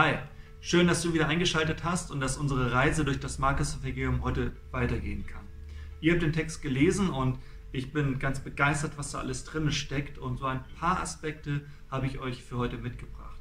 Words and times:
Hi, 0.00 0.14
schön, 0.60 0.86
dass 0.86 1.02
du 1.02 1.12
wieder 1.12 1.26
eingeschaltet 1.26 1.82
hast 1.82 2.12
und 2.12 2.20
dass 2.20 2.36
unsere 2.36 2.70
Reise 2.70 3.04
durch 3.04 3.18
das 3.18 3.40
Markus-Evangelium 3.40 4.22
heute 4.22 4.52
weitergehen 4.70 5.26
kann. 5.26 5.44
Ihr 6.00 6.12
habt 6.12 6.22
den 6.22 6.32
Text 6.32 6.62
gelesen 6.62 7.10
und 7.10 7.40
ich 7.72 7.92
bin 7.92 8.20
ganz 8.20 8.38
begeistert, 8.38 8.92
was 8.94 9.10
da 9.10 9.18
alles 9.18 9.42
drin 9.42 9.72
steckt 9.72 10.16
und 10.16 10.38
so 10.38 10.46
ein 10.46 10.62
paar 10.78 11.00
Aspekte 11.00 11.62
habe 11.90 12.06
ich 12.06 12.20
euch 12.20 12.44
für 12.44 12.58
heute 12.58 12.78
mitgebracht. 12.78 13.40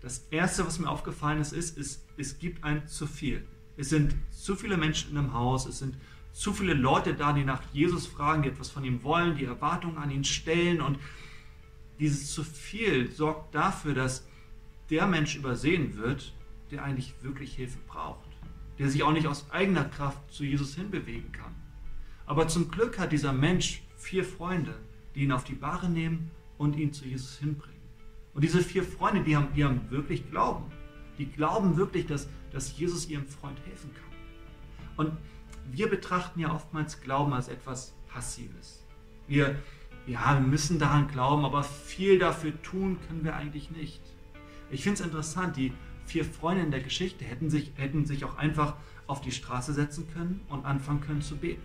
Das 0.00 0.26
erste, 0.30 0.66
was 0.66 0.78
mir 0.78 0.88
aufgefallen 0.88 1.42
ist, 1.42 1.52
ist, 1.52 1.76
ist 1.76 2.06
es 2.16 2.38
gibt 2.38 2.64
ein 2.64 2.88
zu 2.88 3.06
viel. 3.06 3.46
Es 3.76 3.90
sind 3.90 4.14
zu 4.30 4.56
viele 4.56 4.78
Menschen 4.78 5.10
in 5.10 5.18
einem 5.18 5.34
Haus, 5.34 5.66
es 5.66 5.80
sind 5.80 5.98
zu 6.32 6.54
viele 6.54 6.72
Leute 6.72 7.12
da, 7.12 7.34
die 7.34 7.44
nach 7.44 7.60
Jesus 7.74 8.06
fragen, 8.06 8.44
die 8.44 8.48
etwas 8.48 8.70
von 8.70 8.82
ihm 8.82 9.02
wollen, 9.02 9.36
die 9.36 9.44
Erwartungen 9.44 9.98
an 9.98 10.10
ihn 10.10 10.24
stellen 10.24 10.80
und 10.80 10.98
dieses 12.00 12.32
zu 12.32 12.44
viel 12.44 13.10
sorgt 13.10 13.54
dafür, 13.54 13.92
dass 13.92 14.26
der 14.92 15.06
Mensch 15.06 15.36
übersehen 15.36 15.96
wird, 15.96 16.34
der 16.70 16.84
eigentlich 16.84 17.14
wirklich 17.22 17.54
Hilfe 17.54 17.78
braucht, 17.88 18.28
der 18.78 18.90
sich 18.90 19.02
auch 19.02 19.12
nicht 19.12 19.26
aus 19.26 19.50
eigener 19.50 19.84
Kraft 19.84 20.20
zu 20.30 20.44
Jesus 20.44 20.74
hinbewegen 20.74 21.32
kann. 21.32 21.54
Aber 22.26 22.46
zum 22.46 22.70
Glück 22.70 22.98
hat 22.98 23.10
dieser 23.10 23.32
Mensch 23.32 23.82
vier 23.96 24.22
Freunde, 24.22 24.74
die 25.14 25.22
ihn 25.22 25.32
auf 25.32 25.44
die 25.44 25.54
Bahre 25.54 25.88
nehmen 25.88 26.30
und 26.58 26.76
ihn 26.76 26.92
zu 26.92 27.06
Jesus 27.06 27.38
hinbringen. 27.38 27.80
Und 28.34 28.44
diese 28.44 28.60
vier 28.60 28.84
Freunde, 28.84 29.22
die 29.22 29.34
haben, 29.34 29.48
die 29.56 29.64
haben 29.64 29.80
wirklich 29.90 30.28
Glauben. 30.30 30.70
Die 31.16 31.26
glauben 31.26 31.78
wirklich, 31.78 32.06
dass, 32.06 32.28
dass 32.52 32.76
Jesus 32.76 33.08
ihrem 33.08 33.26
Freund 33.26 33.58
helfen 33.64 33.90
kann. 33.94 35.06
Und 35.06 35.16
wir 35.70 35.88
betrachten 35.88 36.38
ja 36.38 36.54
oftmals 36.54 37.00
Glauben 37.00 37.32
als 37.32 37.48
etwas 37.48 37.94
Passives. 38.08 38.84
Wir, 39.26 39.56
ja, 40.06 40.34
wir 40.34 40.46
müssen 40.46 40.78
daran 40.78 41.08
glauben, 41.08 41.46
aber 41.46 41.62
viel 41.62 42.18
dafür 42.18 42.60
tun 42.62 42.98
können 43.08 43.24
wir 43.24 43.36
eigentlich 43.36 43.70
nicht. 43.70 44.02
Ich 44.70 44.82
finde 44.82 45.00
es 45.00 45.06
interessant, 45.06 45.56
die 45.56 45.72
vier 46.06 46.24
Freunde 46.24 46.62
in 46.62 46.70
der 46.70 46.80
Geschichte 46.80 47.24
hätten 47.24 47.50
sich, 47.50 47.72
hätten 47.76 48.04
sich 48.04 48.24
auch 48.24 48.36
einfach 48.36 48.76
auf 49.06 49.20
die 49.20 49.32
Straße 49.32 49.72
setzen 49.72 50.08
können 50.12 50.40
und 50.48 50.64
anfangen 50.64 51.00
können 51.00 51.22
zu 51.22 51.36
beten. 51.36 51.62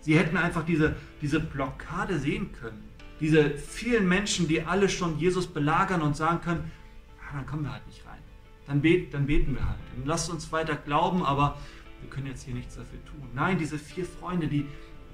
Sie 0.00 0.16
hätten 0.16 0.36
einfach 0.36 0.64
diese, 0.64 0.96
diese 1.20 1.40
Blockade 1.40 2.18
sehen 2.18 2.52
können. 2.52 2.84
Diese 3.18 3.50
vielen 3.50 4.08
Menschen, 4.08 4.46
die 4.46 4.62
alle 4.62 4.88
schon 4.88 5.18
Jesus 5.18 5.46
belagern 5.46 6.02
und 6.02 6.16
sagen 6.16 6.40
können, 6.40 6.70
ja, 7.18 7.38
dann 7.38 7.46
kommen 7.46 7.64
wir 7.64 7.72
halt 7.72 7.86
nicht 7.86 8.06
rein. 8.06 8.20
Dann, 8.66 8.82
bet, 8.82 9.12
dann 9.14 9.26
beten 9.26 9.54
wir 9.54 9.66
halt. 9.66 9.78
Dann 9.96 10.06
lasst 10.06 10.30
uns 10.30 10.52
weiter 10.52 10.76
glauben, 10.76 11.24
aber 11.24 11.58
wir 12.00 12.10
können 12.10 12.26
jetzt 12.26 12.44
hier 12.44 12.54
nichts 12.54 12.76
dafür 12.76 13.04
tun. 13.04 13.28
Nein, 13.34 13.58
diese 13.58 13.78
vier 13.78 14.04
Freunde, 14.04 14.48
die, 14.48 14.66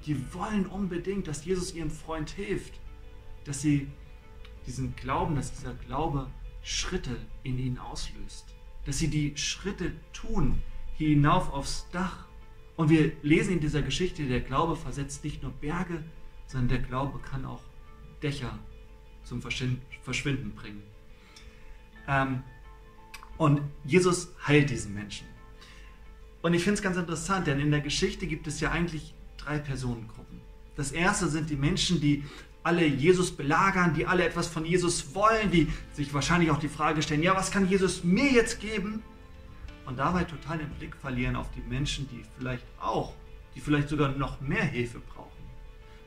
die 0.05 0.33
wollen 0.33 0.65
unbedingt, 0.65 1.27
dass 1.27 1.45
Jesus 1.45 1.73
ihrem 1.73 1.89
Freund 1.89 2.29
hilft. 2.29 2.79
Dass 3.45 3.61
sie 3.61 3.87
diesen 4.67 4.95
Glauben, 4.95 5.35
dass 5.35 5.53
dieser 5.53 5.73
Glaube 5.73 6.27
Schritte 6.63 7.17
in 7.43 7.59
ihnen 7.59 7.77
auslöst. 7.77 8.45
Dass 8.85 8.97
sie 8.97 9.09
die 9.09 9.37
Schritte 9.37 9.93
tun, 10.11 10.61
hinauf 10.97 11.51
aufs 11.53 11.87
Dach. 11.91 12.25
Und 12.75 12.89
wir 12.89 13.11
lesen 13.21 13.53
in 13.53 13.59
dieser 13.59 13.81
Geschichte, 13.81 14.25
der 14.25 14.41
Glaube 14.41 14.75
versetzt 14.75 15.23
nicht 15.23 15.43
nur 15.43 15.51
Berge, 15.51 16.03
sondern 16.47 16.69
der 16.69 16.79
Glaube 16.79 17.19
kann 17.19 17.45
auch 17.45 17.61
Dächer 18.21 18.57
zum 19.23 19.41
Verschwinden 19.41 20.55
bringen. 20.55 20.83
Ähm, 22.07 22.43
und 23.37 23.61
Jesus 23.83 24.29
heilt 24.47 24.69
diesen 24.69 24.93
Menschen. 24.93 25.27
Und 26.41 26.53
ich 26.53 26.63
finde 26.63 26.75
es 26.75 26.81
ganz 26.81 26.97
interessant, 26.97 27.47
denn 27.47 27.59
in 27.59 27.71
der 27.71 27.81
Geschichte 27.81 28.27
gibt 28.27 28.47
es 28.47 28.59
ja 28.59 28.71
eigentlich 28.71 29.13
drei 29.37 29.59
Personengruppen. 29.59 30.41
Das 30.75 30.91
erste 30.91 31.27
sind 31.27 31.49
die 31.49 31.55
Menschen, 31.55 32.01
die 32.01 32.23
alle 32.63 32.85
Jesus 32.85 33.31
belagern, 33.31 33.93
die 33.93 34.05
alle 34.05 34.25
etwas 34.25 34.47
von 34.47 34.65
Jesus 34.65 35.13
wollen, 35.13 35.51
die 35.51 35.67
sich 35.91 36.13
wahrscheinlich 36.13 36.49
auch 36.49 36.59
die 36.59 36.69
Frage 36.69 37.01
stellen, 37.01 37.21
ja, 37.21 37.35
was 37.35 37.51
kann 37.51 37.67
Jesus 37.67 38.03
mir 38.03 38.31
jetzt 38.31 38.59
geben? 38.61 39.03
Und 39.85 39.99
dabei 39.99 40.23
total 40.23 40.59
den 40.59 40.69
Blick 40.69 40.95
verlieren 40.95 41.35
auf 41.35 41.49
die 41.51 41.61
Menschen, 41.69 42.07
die 42.09 42.23
vielleicht 42.37 42.65
auch, 42.79 43.13
die 43.53 43.59
vielleicht 43.59 43.89
sogar 43.89 44.09
noch 44.09 44.39
mehr 44.39 44.63
Hilfe 44.63 44.99
brauchen. 44.99 45.31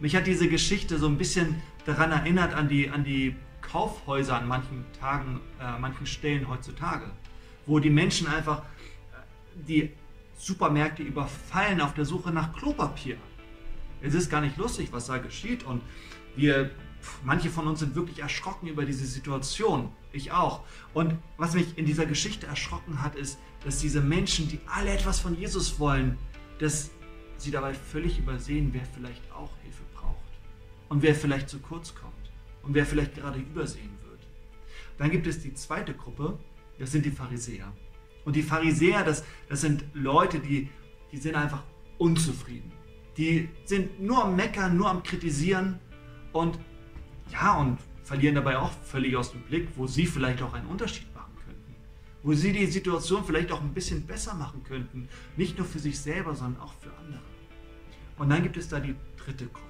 Mich 0.00 0.16
hat 0.16 0.26
diese 0.26 0.48
Geschichte 0.48 0.98
so 0.98 1.06
ein 1.06 1.18
bisschen 1.18 1.60
daran 1.84 2.10
erinnert 2.10 2.54
an 2.54 2.68
die, 2.68 2.88
an 2.88 3.04
die 3.04 3.36
Kaufhäuser 3.60 4.36
an 4.36 4.48
manchen 4.48 4.84
Tagen, 4.98 5.40
äh, 5.60 5.78
manchen 5.78 6.06
Stellen 6.06 6.48
heutzutage, 6.48 7.10
wo 7.66 7.78
die 7.78 7.90
Menschen 7.90 8.26
einfach 8.28 8.60
äh, 8.60 8.62
die 9.68 9.90
Supermärkte 10.38 11.02
überfallen 11.02 11.80
auf 11.80 11.94
der 11.94 12.04
Suche 12.04 12.30
nach 12.30 12.54
Klopapier. 12.54 13.16
Es 14.02 14.14
ist 14.14 14.30
gar 14.30 14.40
nicht 14.40 14.56
lustig, 14.56 14.88
was 14.92 15.06
da 15.06 15.18
geschieht 15.18 15.64
und 15.64 15.82
wir, 16.36 16.70
manche 17.24 17.50
von 17.50 17.66
uns 17.66 17.80
sind 17.80 17.94
wirklich 17.94 18.20
erschrocken 18.20 18.68
über 18.68 18.84
diese 18.84 19.06
Situation. 19.06 19.90
Ich 20.12 20.32
auch. 20.32 20.64
Und 20.94 21.14
was 21.36 21.54
mich 21.54 21.76
in 21.76 21.86
dieser 21.86 22.06
Geschichte 22.06 22.46
erschrocken 22.46 23.02
hat, 23.02 23.16
ist, 23.16 23.38
dass 23.64 23.80
diese 23.80 24.00
Menschen, 24.00 24.48
die 24.48 24.60
alle 24.66 24.90
etwas 24.92 25.20
von 25.20 25.36
Jesus 25.36 25.78
wollen, 25.78 26.18
dass 26.58 26.90
sie 27.38 27.50
dabei 27.50 27.74
völlig 27.74 28.18
übersehen, 28.18 28.70
wer 28.72 28.84
vielleicht 28.84 29.22
auch 29.32 29.50
Hilfe 29.62 29.82
braucht 29.94 30.16
und 30.88 31.02
wer 31.02 31.14
vielleicht 31.14 31.48
zu 31.48 31.58
kurz 31.58 31.94
kommt 31.94 32.12
und 32.62 32.74
wer 32.74 32.86
vielleicht 32.86 33.14
gerade 33.14 33.38
übersehen 33.38 33.96
wird. 34.08 34.20
Dann 34.98 35.10
gibt 35.10 35.26
es 35.26 35.42
die 35.42 35.52
zweite 35.54 35.94
Gruppe, 35.94 36.38
das 36.78 36.92
sind 36.92 37.04
die 37.04 37.10
Pharisäer. 37.10 37.72
Und 38.24 38.36
die 38.36 38.42
Pharisäer, 38.42 39.04
das, 39.04 39.24
das 39.48 39.60
sind 39.60 39.84
Leute, 39.94 40.40
die, 40.40 40.68
die 41.12 41.18
sind 41.18 41.36
einfach 41.36 41.62
unzufrieden. 41.98 42.72
Die 43.16 43.48
sind 43.64 44.00
nur 44.00 44.24
am 44.24 44.36
Meckern, 44.36 44.76
nur 44.76 44.90
am 44.90 45.02
Kritisieren 45.02 45.78
und 46.36 46.58
ja, 47.32 47.58
und 47.58 47.78
verlieren 48.04 48.36
dabei 48.36 48.58
auch 48.58 48.70
völlig 48.70 49.16
aus 49.16 49.32
dem 49.32 49.42
Blick, 49.42 49.68
wo 49.76 49.86
sie 49.86 50.06
vielleicht 50.06 50.42
auch 50.42 50.54
einen 50.54 50.68
Unterschied 50.68 51.12
machen 51.14 51.32
könnten. 51.44 51.74
Wo 52.22 52.32
sie 52.34 52.52
die 52.52 52.66
Situation 52.66 53.24
vielleicht 53.24 53.50
auch 53.50 53.60
ein 53.60 53.74
bisschen 53.74 54.06
besser 54.06 54.34
machen 54.34 54.62
könnten. 54.62 55.08
Nicht 55.36 55.58
nur 55.58 55.66
für 55.66 55.80
sich 55.80 55.98
selber, 55.98 56.34
sondern 56.34 56.62
auch 56.62 56.74
für 56.74 56.90
andere. 57.04 57.22
Und 58.18 58.30
dann 58.30 58.42
gibt 58.42 58.56
es 58.56 58.68
da 58.68 58.80
die 58.80 58.94
dritte 59.16 59.46
Gruppe. 59.46 59.66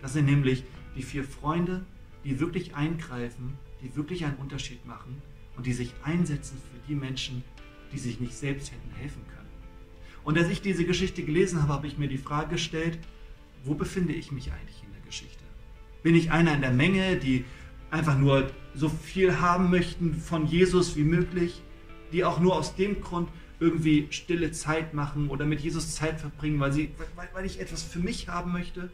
Das 0.00 0.12
sind 0.12 0.26
nämlich 0.26 0.64
die 0.96 1.02
vier 1.02 1.24
Freunde, 1.24 1.84
die 2.24 2.38
wirklich 2.40 2.74
eingreifen, 2.74 3.58
die 3.82 3.94
wirklich 3.96 4.24
einen 4.24 4.36
Unterschied 4.36 4.86
machen 4.86 5.20
und 5.56 5.66
die 5.66 5.72
sich 5.72 5.92
einsetzen 6.04 6.58
für 6.58 6.88
die 6.88 6.94
Menschen, 6.94 7.42
die 7.92 7.98
sich 7.98 8.20
nicht 8.20 8.34
selbst 8.34 8.70
hätten 8.70 8.90
helfen 8.92 9.22
können. 9.34 9.48
Und 10.22 10.38
als 10.38 10.48
ich 10.48 10.62
diese 10.62 10.84
Geschichte 10.84 11.22
gelesen 11.22 11.62
habe, 11.62 11.72
habe 11.72 11.86
ich 11.86 11.98
mir 11.98 12.08
die 12.08 12.18
Frage 12.18 12.50
gestellt, 12.50 12.98
wo 13.64 13.74
befinde 13.74 14.12
ich 14.12 14.32
mich 14.32 14.52
eigentlich 14.52 14.82
in 14.82 14.92
der 14.92 15.02
Geschichte? 15.02 15.39
Bin 16.02 16.14
ich 16.14 16.30
einer 16.30 16.54
in 16.54 16.60
der 16.60 16.72
Menge, 16.72 17.16
die 17.16 17.44
einfach 17.90 18.16
nur 18.16 18.50
so 18.74 18.88
viel 18.88 19.40
haben 19.40 19.70
möchten 19.70 20.14
von 20.14 20.46
Jesus 20.46 20.96
wie 20.96 21.04
möglich, 21.04 21.62
die 22.12 22.24
auch 22.24 22.40
nur 22.40 22.56
aus 22.56 22.74
dem 22.74 23.00
Grund 23.00 23.28
irgendwie 23.58 24.08
stille 24.10 24.52
Zeit 24.52 24.94
machen 24.94 25.28
oder 25.28 25.44
mit 25.44 25.60
Jesus 25.60 25.94
Zeit 25.94 26.20
verbringen, 26.20 26.58
weil, 26.60 26.72
sie, 26.72 26.92
weil, 27.14 27.28
weil 27.34 27.44
ich 27.44 27.60
etwas 27.60 27.82
für 27.82 27.98
mich 27.98 28.28
haben 28.28 28.52
möchte? 28.52 28.90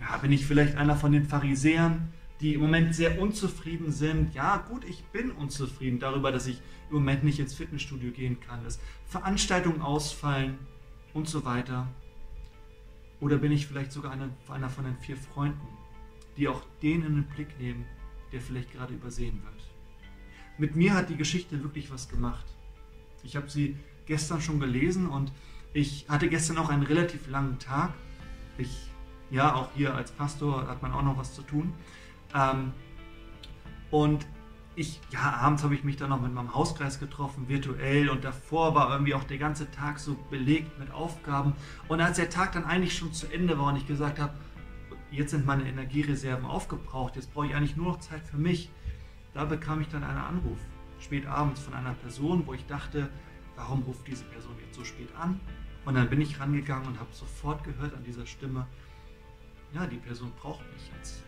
Ja, 0.00 0.16
bin 0.18 0.32
ich 0.32 0.46
vielleicht 0.46 0.76
einer 0.76 0.96
von 0.96 1.12
den 1.12 1.24
Pharisäern, 1.24 2.12
die 2.40 2.54
im 2.54 2.60
Moment 2.60 2.94
sehr 2.94 3.20
unzufrieden 3.20 3.90
sind. 3.92 4.34
Ja, 4.34 4.58
gut, 4.58 4.84
ich 4.84 5.04
bin 5.06 5.30
unzufrieden 5.30 5.98
darüber, 5.98 6.32
dass 6.32 6.46
ich 6.46 6.60
im 6.88 6.96
Moment 6.96 7.24
nicht 7.24 7.38
ins 7.38 7.54
Fitnessstudio 7.54 8.12
gehen 8.12 8.38
kann, 8.40 8.62
dass 8.64 8.80
Veranstaltungen 9.06 9.82
ausfallen 9.82 10.58
und 11.14 11.28
so 11.28 11.44
weiter. 11.44 11.88
Oder 13.20 13.38
bin 13.38 13.50
ich 13.50 13.66
vielleicht 13.66 13.92
sogar 13.92 14.12
einer, 14.12 14.28
einer 14.48 14.70
von 14.70 14.84
den 14.84 14.96
vier 14.98 15.16
Freunden, 15.16 15.66
die 16.38 16.48
auch 16.48 16.62
den 16.82 17.04
in 17.04 17.14
den 17.16 17.24
Blick 17.24 17.58
nehmen, 17.58 17.84
der 18.32 18.40
vielleicht 18.40 18.72
gerade 18.72 18.94
übersehen 18.94 19.42
wird. 19.42 19.68
Mit 20.56 20.76
mir 20.76 20.94
hat 20.94 21.10
die 21.10 21.16
Geschichte 21.16 21.62
wirklich 21.62 21.90
was 21.90 22.08
gemacht. 22.08 22.46
Ich 23.22 23.36
habe 23.36 23.50
sie 23.50 23.76
gestern 24.06 24.40
schon 24.40 24.60
gelesen 24.60 25.08
und 25.08 25.32
ich 25.72 26.06
hatte 26.08 26.28
gestern 26.28 26.58
auch 26.58 26.70
einen 26.70 26.84
relativ 26.84 27.28
langen 27.28 27.58
Tag. 27.58 27.92
Ich, 28.56 28.90
ja, 29.30 29.54
auch 29.54 29.68
hier 29.74 29.94
als 29.94 30.10
Pastor 30.12 30.66
hat 30.66 30.82
man 30.82 30.92
auch 30.92 31.02
noch 31.02 31.18
was 31.18 31.34
zu 31.34 31.42
tun. 31.42 31.74
Ähm, 32.34 32.72
und 33.90 34.26
ich, 34.76 35.00
ja, 35.10 35.32
abends 35.32 35.64
habe 35.64 35.74
ich 35.74 35.82
mich 35.82 35.96
dann 35.96 36.10
noch 36.10 36.20
mit 36.20 36.32
meinem 36.32 36.54
Hauskreis 36.54 37.00
getroffen, 37.00 37.48
virtuell, 37.48 38.08
und 38.08 38.24
davor 38.24 38.76
war 38.76 38.92
irgendwie 38.92 39.14
auch 39.14 39.24
der 39.24 39.38
ganze 39.38 39.70
Tag 39.72 39.98
so 39.98 40.16
belegt 40.30 40.78
mit 40.78 40.92
Aufgaben. 40.92 41.54
Und 41.88 42.00
als 42.00 42.16
der 42.16 42.30
Tag 42.30 42.52
dann 42.52 42.64
eigentlich 42.64 42.96
schon 42.96 43.12
zu 43.12 43.26
Ende 43.26 43.58
war 43.58 43.66
und 43.66 43.76
ich 43.76 43.88
gesagt 43.88 44.20
habe, 44.20 44.32
jetzt 45.10 45.30
sind 45.30 45.46
meine 45.46 45.68
Energiereserven 45.68 46.44
aufgebraucht, 46.44 47.16
jetzt 47.16 47.32
brauche 47.32 47.46
ich 47.46 47.54
eigentlich 47.54 47.76
nur 47.76 47.86
noch 47.86 48.00
Zeit 48.00 48.22
für 48.22 48.36
mich, 48.36 48.70
da 49.34 49.44
bekam 49.44 49.80
ich 49.80 49.88
dann 49.88 50.04
einen 50.04 50.18
Anruf, 50.18 50.58
spät 50.98 51.26
abends 51.26 51.60
von 51.60 51.74
einer 51.74 51.94
Person, 51.94 52.46
wo 52.46 52.54
ich 52.54 52.66
dachte, 52.66 53.08
warum 53.56 53.82
ruft 53.82 54.06
diese 54.06 54.24
Person 54.24 54.54
jetzt 54.64 54.76
so 54.76 54.84
spät 54.84 55.08
an? 55.16 55.40
Und 55.84 55.94
dann 55.94 56.10
bin 56.10 56.20
ich 56.20 56.38
rangegangen 56.38 56.88
und 56.88 57.00
habe 57.00 57.12
sofort 57.12 57.64
gehört 57.64 57.94
an 57.94 58.04
dieser 58.04 58.26
Stimme, 58.26 58.66
ja, 59.72 59.86
die 59.86 59.96
Person 59.96 60.32
braucht 60.40 60.64
mich 60.72 60.90
jetzt. 60.96 61.22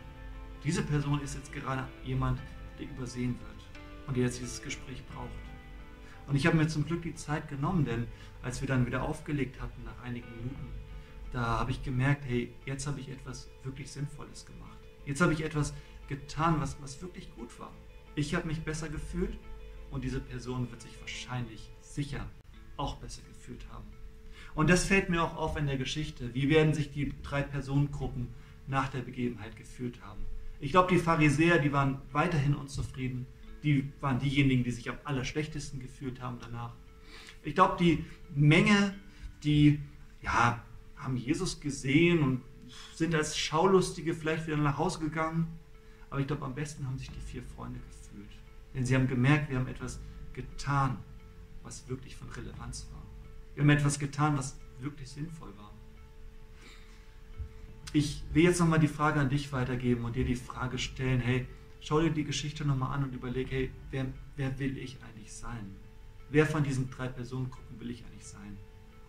Diese 0.64 0.82
Person 0.82 1.20
ist 1.22 1.34
jetzt 1.34 1.52
gerade 1.52 1.86
jemand, 2.04 2.40
der 2.78 2.88
übersehen 2.88 3.38
wird 3.40 3.64
und 4.06 4.16
der 4.16 4.24
jetzt 4.24 4.40
dieses 4.40 4.62
Gespräch 4.62 5.02
braucht. 5.06 5.28
Und 6.26 6.36
ich 6.36 6.46
habe 6.46 6.56
mir 6.56 6.68
zum 6.68 6.84
Glück 6.84 7.02
die 7.02 7.14
Zeit 7.14 7.48
genommen, 7.48 7.84
denn 7.84 8.06
als 8.42 8.60
wir 8.60 8.68
dann 8.68 8.86
wieder 8.86 9.02
aufgelegt 9.02 9.60
hatten 9.60 9.82
nach 9.84 10.04
einigen 10.04 10.28
Minuten, 10.36 10.59
da 11.32 11.60
habe 11.60 11.70
ich 11.70 11.82
gemerkt, 11.82 12.24
hey, 12.26 12.52
jetzt 12.66 12.86
habe 12.86 13.00
ich 13.00 13.08
etwas 13.08 13.48
wirklich 13.62 13.90
Sinnvolles 13.90 14.46
gemacht. 14.46 14.78
Jetzt 15.06 15.20
habe 15.20 15.32
ich 15.32 15.44
etwas 15.44 15.74
getan, 16.08 16.60
was, 16.60 16.76
was 16.82 17.00
wirklich 17.00 17.32
gut 17.36 17.58
war. 17.58 17.72
Ich 18.16 18.34
habe 18.34 18.46
mich 18.46 18.62
besser 18.62 18.88
gefühlt 18.88 19.38
und 19.90 20.04
diese 20.04 20.20
Person 20.20 20.70
wird 20.70 20.82
sich 20.82 21.00
wahrscheinlich 21.00 21.70
sicher 21.80 22.26
auch 22.76 22.96
besser 22.96 23.22
gefühlt 23.28 23.64
haben. 23.72 23.86
Und 24.54 24.68
das 24.68 24.84
fällt 24.84 25.10
mir 25.10 25.22
auch 25.22 25.36
auf 25.36 25.56
in 25.56 25.66
der 25.66 25.78
Geschichte. 25.78 26.34
Wie 26.34 26.50
werden 26.50 26.74
sich 26.74 26.90
die 26.90 27.12
drei 27.22 27.42
Personengruppen 27.42 28.28
nach 28.66 28.88
der 28.88 29.00
Begebenheit 29.00 29.56
gefühlt 29.56 30.02
haben? 30.02 30.24
Ich 30.58 30.72
glaube, 30.72 30.92
die 30.92 30.98
Pharisäer, 30.98 31.58
die 31.58 31.72
waren 31.72 32.02
weiterhin 32.12 32.54
unzufrieden. 32.54 33.26
Die 33.62 33.92
waren 34.00 34.18
diejenigen, 34.18 34.64
die 34.64 34.70
sich 34.70 34.88
am 34.90 34.98
allerschlechtesten 35.04 35.80
gefühlt 35.80 36.20
haben 36.20 36.38
danach. 36.40 36.74
Ich 37.42 37.54
glaube, 37.54 37.76
die 37.78 38.04
Menge, 38.34 38.94
die 39.44 39.80
ja, 40.22 40.62
haben 41.02 41.16
Jesus 41.16 41.60
gesehen 41.60 42.22
und 42.22 42.42
sind 42.94 43.14
als 43.14 43.36
Schaulustige 43.36 44.14
vielleicht 44.14 44.46
wieder 44.46 44.56
nach 44.56 44.78
Hause 44.78 45.00
gegangen. 45.00 45.58
Aber 46.08 46.20
ich 46.20 46.26
glaube, 46.26 46.44
am 46.44 46.54
besten 46.54 46.86
haben 46.86 46.98
sich 46.98 47.10
die 47.10 47.20
vier 47.20 47.42
Freunde 47.42 47.80
gefühlt. 47.80 48.30
Denn 48.74 48.84
sie 48.84 48.94
haben 48.94 49.08
gemerkt, 49.08 49.50
wir 49.50 49.58
haben 49.58 49.66
etwas 49.66 50.00
getan, 50.32 50.98
was 51.62 51.88
wirklich 51.88 52.16
von 52.16 52.28
Relevanz 52.30 52.88
war. 52.92 53.02
Wir 53.54 53.62
haben 53.62 53.70
etwas 53.70 53.98
getan, 53.98 54.36
was 54.36 54.58
wirklich 54.80 55.08
sinnvoll 55.08 55.52
war. 55.56 55.72
Ich 57.92 58.22
will 58.32 58.44
jetzt 58.44 58.60
nochmal 58.60 58.78
die 58.78 58.88
Frage 58.88 59.18
an 59.18 59.28
dich 59.28 59.52
weitergeben 59.52 60.04
und 60.04 60.14
dir 60.14 60.24
die 60.24 60.36
Frage 60.36 60.78
stellen, 60.78 61.20
hey, 61.20 61.46
schau 61.80 62.00
dir 62.00 62.10
die 62.10 62.24
Geschichte 62.24 62.64
nochmal 62.64 62.94
an 62.96 63.04
und 63.04 63.14
überleg, 63.14 63.50
hey, 63.50 63.72
wer, 63.90 64.06
wer 64.36 64.58
will 64.60 64.78
ich 64.78 64.98
eigentlich 65.02 65.32
sein? 65.32 65.74
Wer 66.28 66.46
von 66.46 66.62
diesen 66.62 66.88
drei 66.90 67.08
Personengruppen 67.08 67.80
will 67.80 67.90
ich 67.90 68.04
eigentlich 68.04 68.26
sein? 68.26 68.56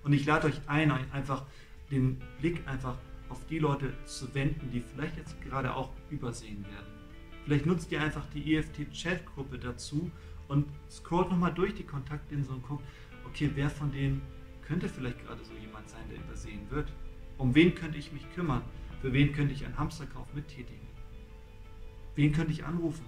Und 0.03 0.13
ich 0.13 0.25
lade 0.25 0.47
euch 0.47 0.59
ein, 0.67 0.91
einfach 1.11 1.45
den 1.91 2.21
Blick 2.39 2.65
einfach 2.67 2.97
auf 3.29 3.45
die 3.47 3.59
Leute 3.59 3.93
zu 4.05 4.33
wenden, 4.33 4.71
die 4.71 4.81
vielleicht 4.81 5.17
jetzt 5.17 5.41
gerade 5.41 5.73
auch 5.73 5.91
übersehen 6.09 6.65
werden. 6.65 6.91
Vielleicht 7.45 7.65
nutzt 7.65 7.91
ihr 7.91 8.01
einfach 8.01 8.25
die 8.33 8.55
EFT-Chat-Gruppe 8.55 9.57
dazu 9.57 10.11
und 10.47 10.67
scrollt 10.89 11.29
nochmal 11.29 11.53
durch 11.53 11.73
die 11.73 11.83
Kontaktlinsen 11.83 12.55
und 12.55 12.67
guckt, 12.67 12.83
okay, 13.25 13.49
wer 13.55 13.69
von 13.69 13.91
denen 13.91 14.21
könnte 14.61 14.87
vielleicht 14.89 15.25
gerade 15.25 15.43
so 15.43 15.53
jemand 15.53 15.89
sein, 15.89 16.03
der 16.09 16.19
übersehen 16.19 16.69
wird? 16.69 16.91
Um 17.37 17.55
wen 17.55 17.73
könnte 17.73 17.97
ich 17.97 18.11
mich 18.11 18.23
kümmern? 18.35 18.61
Für 19.01 19.11
wen 19.13 19.33
könnte 19.33 19.53
ich 19.53 19.65
einen 19.65 19.77
Hamsterkauf 19.77 20.31
mittätigen? 20.33 20.87
Wen 22.15 22.31
könnte 22.31 22.51
ich 22.51 22.63
anrufen? 22.63 23.05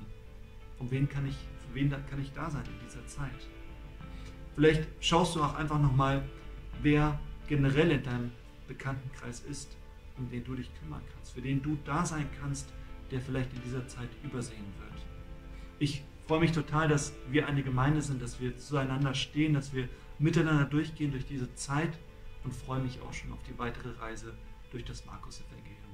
Um 0.80 0.90
wen 0.90 1.08
kann 1.08 1.28
ich, 1.28 1.36
für 1.36 1.76
wen 1.76 1.90
kann 1.92 2.22
ich 2.22 2.32
da 2.32 2.50
sein 2.50 2.64
in 2.66 2.88
dieser 2.88 3.06
Zeit? 3.06 3.30
Vielleicht 4.56 4.88
schaust 5.00 5.36
du 5.36 5.44
auch 5.44 5.56
einfach 5.56 5.80
nochmal, 5.80 6.28
wer 6.82 7.20
generell 7.48 7.92
in 7.92 8.04
deinem 8.04 8.32
Bekanntenkreis 8.68 9.42
ist, 9.42 9.76
um 10.18 10.30
den 10.30 10.44
du 10.44 10.56
dich 10.56 10.70
kümmern 10.80 11.02
kannst, 11.14 11.34
für 11.34 11.42
den 11.42 11.62
du 11.62 11.78
da 11.86 12.06
sein 12.06 12.30
kannst, 12.40 12.72
der 13.12 13.22
vielleicht 13.22 13.54
in 13.54 13.62
dieser 13.64 13.88
Zeit 13.88 14.10
übersehen 14.24 14.74
wird. 14.80 15.06
Ich 15.80 16.04
freue 16.28 16.40
mich 16.40 16.52
total, 16.52 16.88
dass 16.88 17.14
wir 17.30 17.48
eine 17.48 17.64
Gemeinde 17.64 18.02
sind, 18.02 18.22
dass 18.22 18.40
wir 18.40 18.58
zueinander 18.58 19.14
stehen, 19.14 19.54
dass 19.54 19.74
wir 19.74 19.90
miteinander 20.20 20.66
durchgehen 20.66 21.12
durch 21.12 21.26
diese 21.26 21.54
Zeit 21.56 21.98
und 22.44 22.54
freue 22.54 22.82
mich 22.82 23.02
auch 23.02 23.14
schon 23.14 23.32
auf 23.32 23.44
die 23.44 23.58
weitere 23.58 23.92
Reise 24.00 24.34
durch 24.72 24.86
das 24.86 25.06
Markus-Evangelium. 25.06 25.93